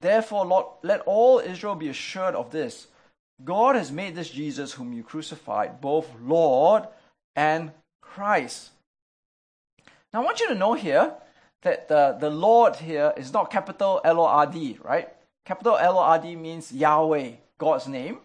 [0.00, 2.88] Therefore, Lord, let all Israel be assured of this
[3.44, 6.86] God has made this Jesus, whom you crucified, both Lord
[7.34, 8.70] and Christ.
[10.12, 11.14] Now, I want you to know here
[11.62, 15.08] that the, the Lord here is not capital L O R D, right?
[15.44, 18.18] Capital L O R D means Yahweh, God's name.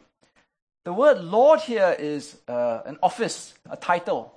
[0.88, 4.34] The word Lord here is uh, an office, a title.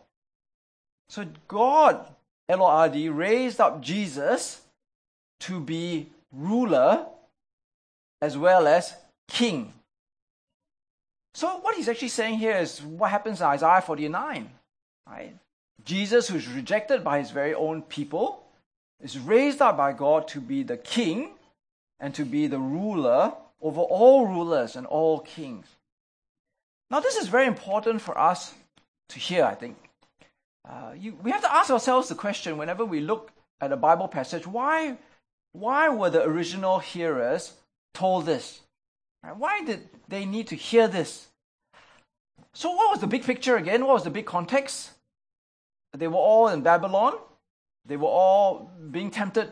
[1.08, 2.04] So God,
[2.48, 4.60] L O R D, raised up Jesus
[5.46, 7.06] to be ruler
[8.20, 8.92] as well as
[9.28, 9.72] king.
[11.34, 14.50] So what he's actually saying here is what happens in Isaiah 49,
[15.08, 15.32] right?
[15.84, 18.42] Jesus, who's rejected by his very own people,
[19.00, 21.30] is raised up by God to be the king
[22.00, 25.66] and to be the ruler over all rulers and all kings.
[26.90, 28.53] Now, this is very important for us
[29.11, 29.76] to hear, I think.
[30.68, 34.09] Uh, you, we have to ask ourselves the question whenever we look at a Bible
[34.09, 34.98] passage why,
[35.53, 37.55] why were the original hearers
[37.94, 38.61] told this?
[39.37, 41.29] Why did they need to hear this?
[42.53, 43.85] So, what was the big picture again?
[43.85, 44.90] What was the big context?
[45.96, 47.14] They were all in Babylon.
[47.85, 49.50] They were all being tempted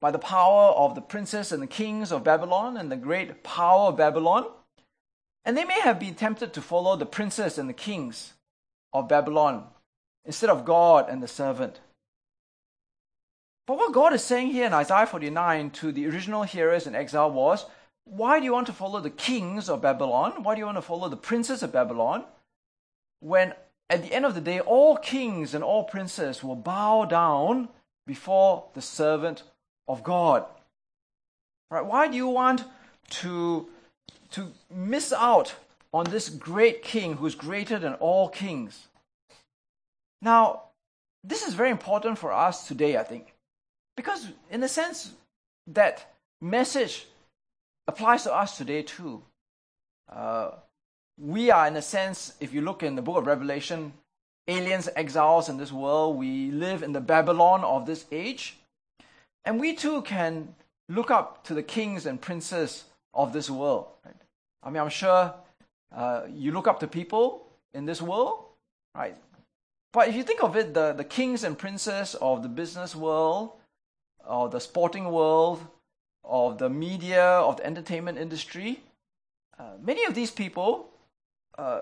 [0.00, 3.88] by the power of the princes and the kings of Babylon and the great power
[3.88, 4.46] of Babylon.
[5.44, 8.34] And they may have been tempted to follow the princes and the kings
[8.92, 9.64] of Babylon
[10.24, 11.80] instead of God and the servant.
[13.66, 17.30] But what God is saying here in Isaiah 49 to the original hearers in exile
[17.30, 17.66] was
[18.04, 20.42] why do you want to follow the kings of Babylon?
[20.42, 22.24] Why do you want to follow the princes of Babylon
[23.20, 23.54] when
[23.90, 27.68] at the end of the day, all kings and all princes will bow down
[28.06, 29.42] before the servant
[29.88, 30.44] of God.
[31.72, 31.84] Right?
[31.84, 32.64] Why do you want
[33.10, 33.68] to,
[34.30, 35.54] to miss out
[35.92, 38.88] on this great king who's greater than all kings?
[40.22, 40.62] Now,
[41.24, 43.34] this is very important for us today, I think,
[43.96, 45.12] because in a sense,
[45.66, 47.06] that message
[47.86, 49.22] applies to us today too.
[50.10, 50.52] Uh,
[51.18, 53.92] we are, in a sense, if you look in the book of Revelation,
[54.48, 56.16] aliens, exiles in this world.
[56.16, 58.56] We live in the Babylon of this age.
[59.44, 60.54] And we too can
[60.88, 63.88] look up to the kings and princes of this world.
[64.04, 64.14] Right?
[64.62, 65.34] I mean, I'm sure
[65.94, 68.44] uh, you look up to people in this world,
[68.94, 69.16] right?
[69.92, 73.52] But if you think of it, the, the kings and princes of the business world,
[74.24, 75.66] of the sporting world,
[76.24, 78.80] of the media, of the entertainment industry,
[79.58, 80.90] uh, many of these people
[81.58, 81.80] uh,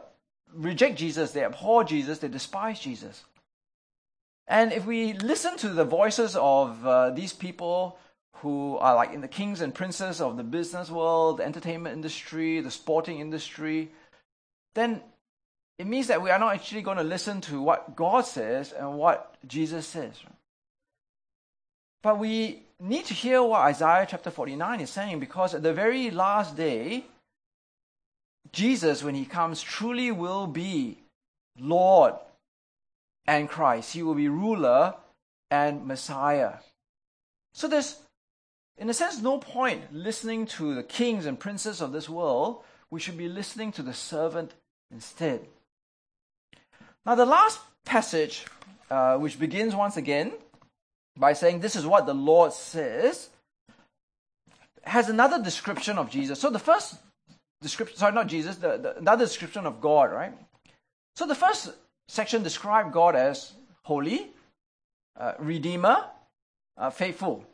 [0.55, 3.25] reject Jesus, they abhor Jesus, they despise Jesus.
[4.47, 7.99] And if we listen to the voices of uh, these people
[8.41, 12.61] who are like in the kings and princes of the business world, the entertainment industry,
[12.61, 13.91] the sporting industry,
[14.75, 15.03] then
[15.79, 18.99] it means that we are not actually going to listen to what God says and
[18.99, 20.15] what Jesus says.
[22.03, 26.11] But we need to hear what Isaiah chapter 49 is saying because at the very
[26.11, 27.05] last day,
[28.53, 30.99] Jesus, when he comes, truly will be
[31.59, 32.15] Lord
[33.27, 33.93] and Christ.
[33.93, 34.95] He will be ruler
[35.51, 36.55] and Messiah.
[37.53, 37.97] So there's,
[38.79, 42.63] in a sense, no point listening to the kings and princes of this world.
[42.91, 44.53] We should be listening to the servant
[44.91, 45.41] instead.
[47.05, 48.47] Now, the last passage,
[48.91, 50.33] uh, which begins once again
[51.17, 53.31] by saying, This is what the Lord says,
[54.85, 56.41] has another description of Jesus.
[56.41, 56.95] So the first
[57.61, 60.33] description, sorry, not Jesus, the, the, another description of God, right?
[61.17, 61.73] So the first
[62.07, 64.31] section described God as holy,
[65.19, 66.05] uh, redeemer,
[66.77, 67.45] uh, faithful.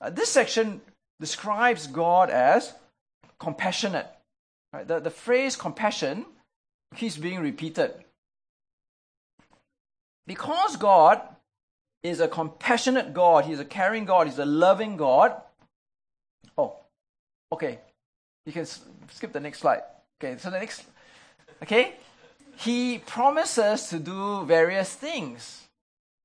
[0.00, 0.80] Uh, this section
[1.20, 2.72] describes God as
[3.38, 4.06] compassionate.
[4.72, 4.86] Right?
[4.86, 6.26] The, the phrase compassion
[6.96, 7.92] keeps being repeated.
[10.26, 11.20] Because God
[12.02, 15.34] is a compassionate God, He's a caring God, He's a loving God.
[16.56, 16.76] Oh,
[17.52, 17.80] okay.
[18.46, 18.66] You can
[19.10, 19.82] skip the next slide.
[20.22, 20.84] Okay, so the next.
[21.62, 21.94] Okay?
[22.56, 25.68] He promises to do various things.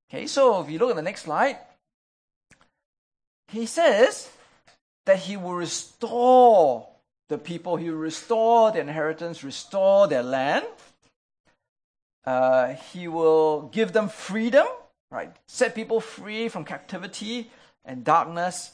[0.10, 1.58] Okay, so if you look at the next slide,
[3.56, 4.30] he says
[5.06, 6.88] that he will restore
[7.30, 10.66] the people, he will restore their inheritance, restore their land.
[12.26, 14.68] Uh, he will give them freedom,
[15.12, 15.36] right?
[15.48, 17.50] Set people free from captivity
[17.84, 18.72] and darkness.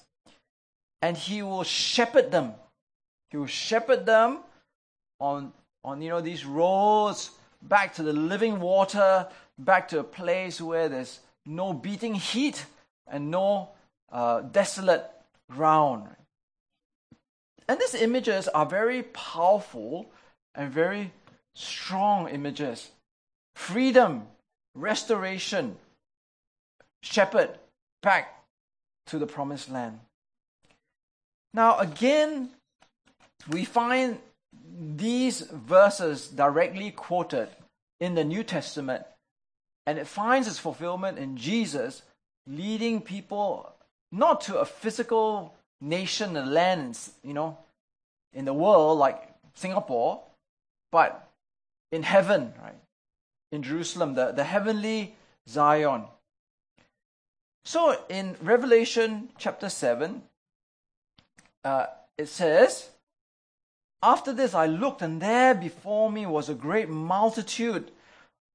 [1.01, 2.53] And he will shepherd them.
[3.29, 4.39] He will shepherd them
[5.19, 10.59] on, on you know, these roads back to the living water, back to a place
[10.59, 12.65] where there's no beating heat
[13.07, 13.69] and no
[14.11, 15.09] uh, desolate
[15.49, 16.07] ground.
[17.67, 20.11] And these images are very powerful
[20.55, 21.11] and very
[21.55, 22.91] strong images.
[23.55, 24.27] Freedom,
[24.75, 25.77] restoration,
[27.01, 27.49] shepherd
[28.01, 28.43] back
[29.07, 29.99] to the promised land.
[31.53, 32.49] Now, again,
[33.49, 34.19] we find
[34.77, 37.49] these verses directly quoted
[37.99, 39.03] in the New Testament,
[39.85, 42.01] and it finds its fulfillment in Jesus
[42.47, 43.73] leading people
[44.11, 47.57] not to a physical nation and land, you know,
[48.33, 50.21] in the world like Singapore,
[50.91, 51.29] but
[51.91, 52.75] in heaven, right?
[53.51, 55.15] In Jerusalem, the, the heavenly
[55.47, 56.05] Zion.
[57.65, 60.21] So in Revelation chapter 7,
[61.63, 61.85] uh,
[62.17, 62.89] it says,
[64.01, 67.91] After this I looked, and there before me was a great multitude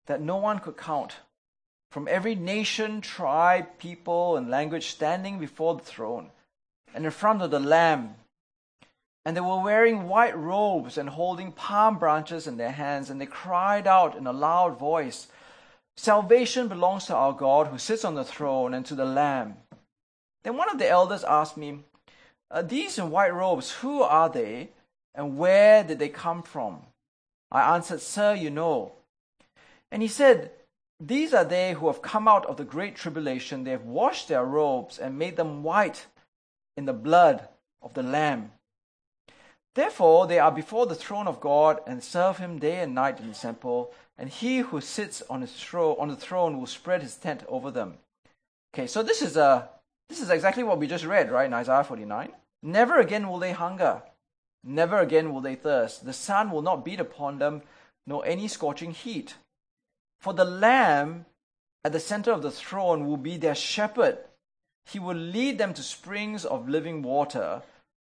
[0.06, 1.16] that no one could count
[1.96, 6.28] from every nation, tribe, people, and language standing before the throne
[6.94, 8.16] and in front of the Lamb.
[9.24, 13.24] And they were wearing white robes and holding palm branches in their hands, and they
[13.24, 15.28] cried out in a loud voice
[15.96, 19.56] Salvation belongs to our God who sits on the throne and to the Lamb.
[20.44, 21.78] Then one of the elders asked me,
[22.62, 24.68] These in white robes, who are they,
[25.14, 26.82] and where did they come from?
[27.50, 28.92] I answered, Sir, you know.
[29.90, 30.50] And he said,
[30.98, 33.64] these are they who have come out of the great tribulation.
[33.64, 36.06] They have washed their robes and made them white
[36.76, 37.48] in the blood
[37.82, 38.52] of the Lamb.
[39.74, 43.28] Therefore, they are before the throne of God and serve him day and night in
[43.28, 47.14] the temple, and he who sits on his throne on the throne will spread his
[47.14, 47.98] tent over them.
[48.74, 49.68] Okay, so this is a
[50.08, 52.30] this is exactly what we just read, right, in Isaiah 49.
[52.62, 54.02] Never again will they hunger,
[54.64, 56.06] never again will they thirst.
[56.06, 57.60] The sun will not beat upon them,
[58.06, 59.34] nor any scorching heat.
[60.26, 61.24] For the Lamb
[61.84, 64.18] at the center of the throne will be their shepherd.
[64.84, 67.62] He will lead them to springs of living water,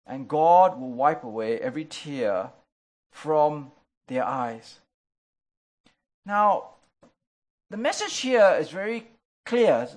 [0.03, 2.49] and God will wipe away every tear
[3.11, 3.71] from
[4.07, 4.79] their eyes.
[6.25, 6.69] Now,
[7.69, 9.09] the message here is very
[9.45, 9.87] clear.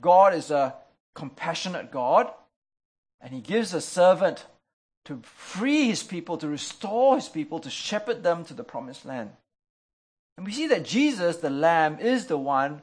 [0.00, 0.76] God is a
[1.16, 2.32] compassionate God,
[3.20, 4.46] and He gives a servant
[5.06, 9.32] to free His people, to restore His people, to shepherd them to the promised land.
[10.36, 12.82] And we see that Jesus, the Lamb, is the one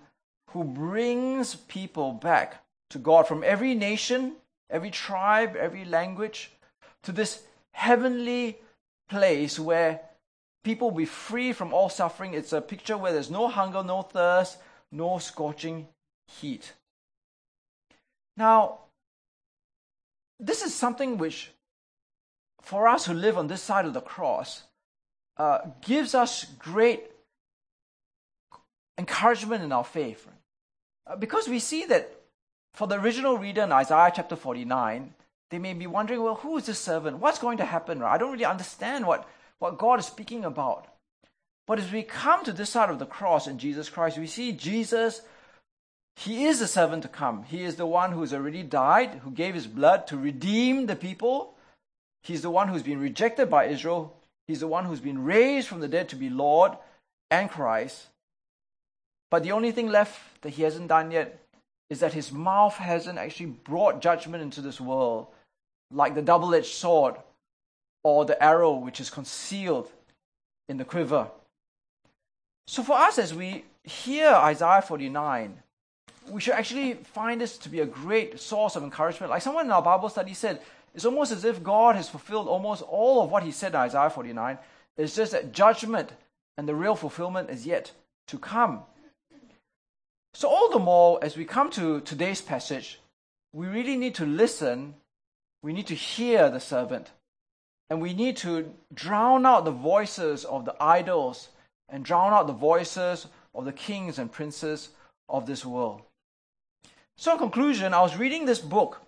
[0.50, 4.34] who brings people back to God from every nation,
[4.70, 6.52] every tribe, every language,
[7.04, 8.58] to this heavenly
[9.10, 10.02] place where
[10.63, 12.34] people will be free from all suffering.
[12.34, 14.58] It's a picture where there's no hunger, no thirst,
[14.92, 15.88] no scorching
[16.28, 16.74] heat.
[18.38, 18.80] Now,
[20.39, 21.52] this is something which,
[22.62, 24.63] for us who live on this side of the cross,
[25.38, 27.12] uh, gives us great
[28.98, 30.28] encouragement in our faith.
[31.08, 32.12] Uh, because we see that
[32.74, 35.14] for the original reader in Isaiah chapter 49,
[35.52, 37.20] they may be wondering, well, who is this servant?
[37.20, 38.02] What's going to happen?
[38.02, 39.28] I don't really understand what,
[39.60, 40.88] what God is speaking about.
[41.68, 44.52] But as we come to this side of the cross in Jesus Christ, we see
[44.52, 45.22] Jesus,
[46.16, 47.44] He is the servant to come.
[47.44, 50.96] He is the one who has already died, who gave His blood to redeem the
[50.96, 51.56] people.
[52.24, 54.16] He's the one who's been rejected by Israel.
[54.48, 56.74] He's the one who's been raised from the dead to be Lord
[57.32, 58.08] and Christ.
[59.34, 61.40] But the only thing left that he hasn't done yet
[61.90, 65.26] is that his mouth hasn't actually brought judgment into this world,
[65.90, 67.16] like the double edged sword
[68.04, 69.90] or the arrow which is concealed
[70.70, 71.32] in the quiver.
[72.68, 75.58] So, for us, as we hear Isaiah 49,
[76.30, 79.32] we should actually find this to be a great source of encouragement.
[79.32, 80.62] Like someone in our Bible study said,
[80.94, 84.12] It's almost as if God has fulfilled almost all of what he said in Isaiah
[84.12, 84.60] 49.
[84.96, 86.12] It's just that judgment
[86.56, 87.94] and the real fulfillment is yet
[88.28, 88.84] to come.
[90.36, 93.00] So, all the more, as we come to today's passage,
[93.54, 94.96] we really need to listen,
[95.62, 97.12] we need to hear the servant,
[97.90, 101.50] and we need to drown out the voices of the idols
[101.88, 104.90] and drown out the voices of the kings and princes
[105.30, 106.02] of this world.
[107.16, 109.02] So, in conclusion, I was reading this book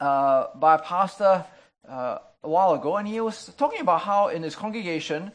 [0.00, 1.44] uh, by a pastor
[1.88, 5.30] uh, a while ago, and he was talking about how in his congregation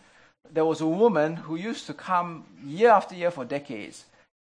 [0.51, 4.05] there was a woman who used to come year after year for decades,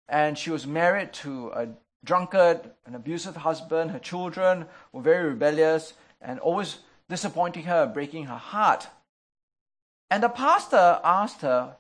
[0.09, 1.68] and she was married to a
[2.04, 3.90] drunkard, an abusive husband.
[3.90, 6.78] Her children were very rebellious and always
[7.09, 8.88] disappointing her, breaking her heart.
[10.11, 11.76] And the pastor asked her,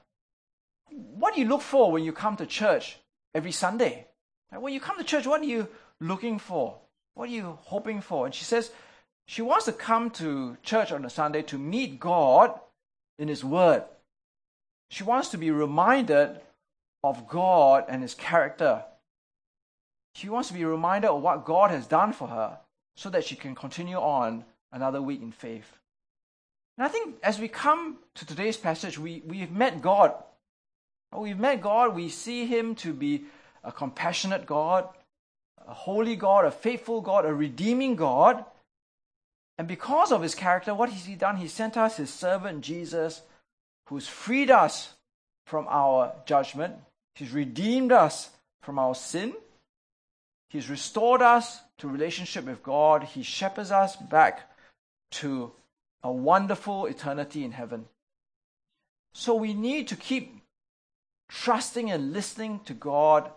[0.90, 2.98] What do you look for when you come to church
[3.34, 4.06] every Sunday?
[4.50, 5.68] When you come to church, what are you
[6.00, 6.78] looking for?
[7.14, 8.26] What are you hoping for?
[8.26, 8.70] And she says
[9.26, 12.58] she wants to come to church on a Sunday to meet God
[13.18, 13.84] in His Word.
[14.90, 16.40] She wants to be reminded
[17.10, 18.84] of God and His character.
[20.14, 22.58] She wants to be reminded of what God has done for her
[22.96, 25.78] so that she can continue on another week in faith.
[26.78, 30.14] And I think as we come to today's passage, we, we've met God.
[31.16, 31.94] We've met God.
[31.94, 33.24] We see Him to be
[33.64, 34.88] a compassionate God,
[35.66, 38.44] a holy God, a faithful God, a redeeming God.
[39.58, 41.36] And because of His character, what has He done?
[41.36, 43.22] He sent us His servant Jesus,
[43.88, 44.94] who's freed us
[45.46, 46.74] from our judgment.
[47.16, 48.28] He's redeemed us
[48.60, 49.32] from our sin.
[50.50, 53.04] He's restored us to relationship with God.
[53.04, 54.50] He shepherds us back
[55.12, 55.52] to
[56.02, 57.86] a wonderful eternity in heaven.
[59.14, 60.42] So we need to keep
[61.30, 63.30] trusting and listening to God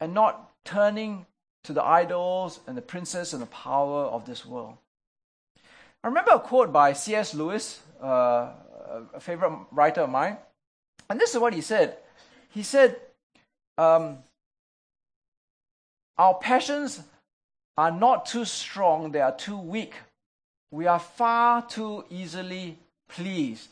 [0.00, 1.26] and not turning
[1.62, 4.78] to the idols and the princes and the power of this world.
[6.02, 7.34] I remember a quote by C.S.
[7.34, 8.50] Lewis, uh,
[9.14, 10.38] a favorite writer of mine,
[11.08, 11.98] and this is what he said.
[12.50, 12.96] He said,
[13.78, 14.18] um,
[16.18, 17.02] Our passions
[17.76, 19.94] are not too strong, they are too weak
[20.72, 23.68] we are far too easily pleased.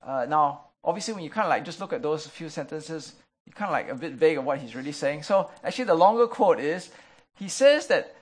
[0.00, 3.14] Uh, now, obviously, when you kind of like just look at those few sentences,
[3.44, 5.24] you kind of like a bit vague of what he's really saying.
[5.24, 6.88] So, actually, the longer quote is
[7.34, 8.14] he says that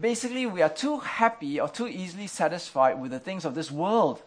[0.00, 4.22] basically we are too happy or too easily satisfied with the things of this world.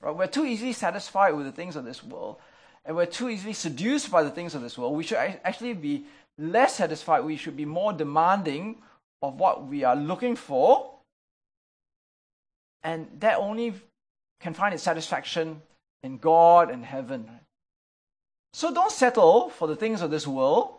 [0.00, 0.16] Right?
[0.16, 2.36] We're too easily satisfied with the things of this world,
[2.84, 4.96] and we're too easily seduced by the things of this world.
[4.96, 6.06] We should actually be
[6.38, 7.20] less satisfied.
[7.24, 8.76] We should be more demanding
[9.20, 10.92] of what we are looking for
[12.82, 13.74] and that only
[14.40, 15.62] can find its satisfaction
[16.02, 17.30] in God and heaven.
[18.52, 20.74] So don't settle for the things of this world,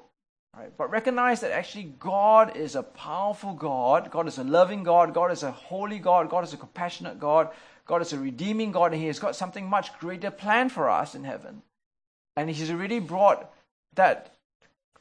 [0.56, 0.72] right?
[0.78, 4.12] but recognize that actually God is a powerful God.
[4.12, 5.14] God is a loving God.
[5.14, 6.30] God is a holy God.
[6.30, 7.50] God is a compassionate God.
[7.86, 11.16] God is a redeeming God, and He has got something much greater planned for us
[11.16, 11.62] in heaven.
[12.36, 13.52] And He's already brought
[13.96, 14.34] that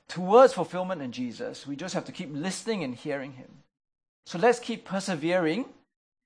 [0.08, 1.66] towards fulfillment in Jesus.
[1.66, 3.48] We just have to keep listening and hearing Him.
[4.26, 5.64] So let's keep persevering.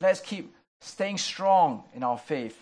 [0.01, 2.61] Let's keep staying strong in our faith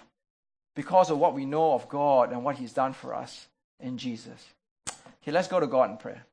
[0.77, 3.49] because of what we know of God and what He's done for us
[3.81, 4.49] in Jesus.
[4.89, 6.25] Okay, let's go to God in prayer.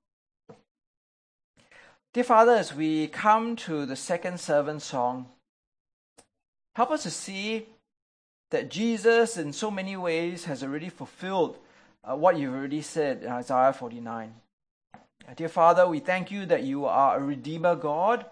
[2.14, 5.28] Dear Father, as we come to the second servant song,
[6.76, 7.68] help us to see
[8.49, 11.57] that Jesus, in so many ways, has already fulfilled
[12.04, 14.34] uh, what you've already said in Isaiah 49.
[15.36, 18.26] Dear Father, we thank you that you are a Redeemer God.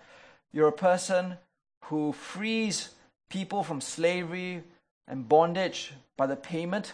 [0.51, 1.37] You're a person
[1.85, 2.89] who frees
[3.29, 4.63] people from slavery
[5.07, 6.93] and bondage by the payment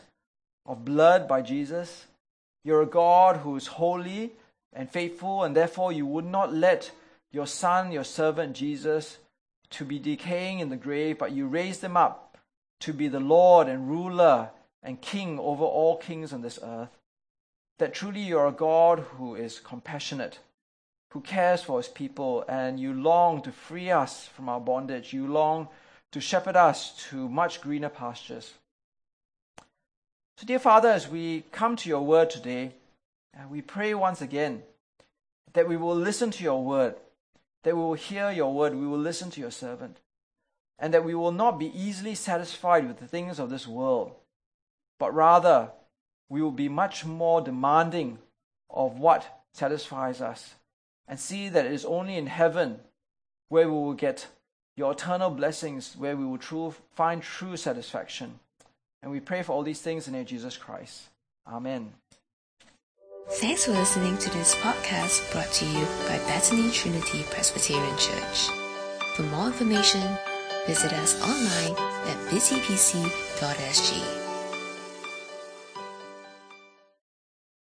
[0.66, 2.06] of blood by Jesus.
[2.64, 4.34] You're a God who is holy
[4.74, 6.92] and faithful, and therefore you would not let
[7.32, 9.18] your son, your servant Jesus,
[9.72, 12.38] to be decaying in the grave, but you raised him up
[12.82, 14.50] to be the Lord and ruler
[14.86, 16.90] and king over all kings on this earth.
[17.80, 20.40] That truly you are a God who is compassionate,
[21.12, 25.12] who cares for his people, and you long to free us from our bondage.
[25.12, 25.68] You long
[26.14, 28.54] to shepherd us to much greener pastures.
[30.38, 32.74] So, dear Father, as we come to your word today,
[33.36, 34.64] uh, we pray once again
[35.54, 36.96] that we will listen to your word,
[37.64, 39.98] that we will hear your word, we will listen to your servant,
[40.78, 44.14] and that we will not be easily satisfied with the things of this world,
[45.00, 45.72] but rather
[46.30, 48.20] we will be much more demanding
[48.70, 50.56] of what satisfies us
[51.08, 52.80] and see that it is only in heaven
[53.50, 54.28] where we will get
[54.76, 58.40] your eternal blessings where we will true, find true satisfaction.
[59.02, 61.04] And we pray for all these things in the name of Jesus Christ.
[61.48, 61.94] Amen.
[63.30, 68.50] Thanks for listening to this podcast brought to you by Bethany Trinity Presbyterian Church.
[69.16, 70.02] For more information,
[70.68, 71.76] visit us online
[72.08, 74.25] at busypc.sg.